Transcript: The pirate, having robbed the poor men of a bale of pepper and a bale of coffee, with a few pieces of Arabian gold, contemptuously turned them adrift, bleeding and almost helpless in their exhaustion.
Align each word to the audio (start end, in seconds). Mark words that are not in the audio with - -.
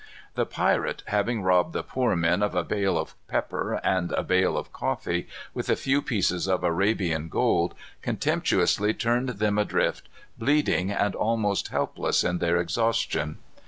The 0.33 0.47
pirate, 0.47 1.03
having 1.09 1.43
robbed 1.43 1.73
the 1.73 1.83
poor 1.83 2.15
men 2.15 2.41
of 2.41 2.55
a 2.55 2.63
bale 2.63 2.97
of 2.97 3.13
pepper 3.27 3.73
and 3.83 4.11
a 4.13 4.23
bale 4.23 4.57
of 4.57 4.73
coffee, 4.73 5.27
with 5.53 5.69
a 5.69 5.75
few 5.75 6.01
pieces 6.01 6.47
of 6.47 6.63
Arabian 6.63 7.29
gold, 7.29 7.75
contemptuously 8.01 8.95
turned 8.95 9.29
them 9.29 9.59
adrift, 9.59 10.09
bleeding 10.39 10.89
and 10.89 11.13
almost 11.13 11.67
helpless 11.67 12.23
in 12.23 12.39
their 12.39 12.57
exhaustion. 12.59 13.37